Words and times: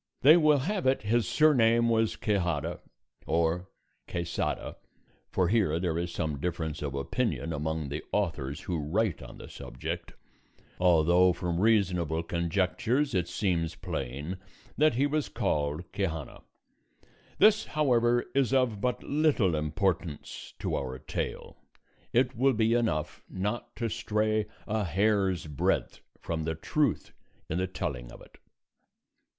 They 0.23 0.35
will 0.35 0.57
have 0.57 0.87
it 0.87 1.03
his 1.03 1.27
surname 1.27 1.87
was 1.87 2.15
Quixada 2.15 2.79
or 3.27 3.69
Quesada 4.09 4.77
(for 5.29 5.47
here 5.49 5.79
there 5.79 5.95
is 5.95 6.11
some 6.11 6.39
difference 6.39 6.81
of 6.81 6.95
opinion 6.95 7.53
among 7.53 7.89
the 7.89 8.03
authors 8.11 8.61
who 8.61 8.79
write 8.79 9.21
on 9.21 9.37
the 9.37 9.47
subject), 9.47 10.13
although 10.79 11.33
from 11.33 11.59
reasonable 11.59 12.23
conjectures 12.23 13.13
it 13.13 13.27
seems 13.27 13.75
plain 13.75 14.37
that 14.75 14.95
he 14.95 15.05
was 15.05 15.29
called 15.29 15.83
Quixana. 15.91 16.41
This, 17.37 17.65
however, 17.65 18.25
is 18.33 18.53
of 18.55 18.81
but 18.81 19.03
little 19.03 19.55
importance 19.55 20.55
to 20.57 20.75
our 20.75 20.97
tale; 20.97 21.57
it 22.11 22.35
will 22.35 22.53
be 22.53 22.73
enough 22.73 23.21
not 23.29 23.75
to 23.75 23.87
stray 23.87 24.47
a 24.65 24.83
hair's 24.83 25.45
breadth 25.45 25.99
from 26.19 26.43
the 26.45 26.55
truth 26.55 27.13
in 27.47 27.59
the 27.59 27.67
telling 27.67 28.11
of 28.11 28.19
it. 28.21 28.39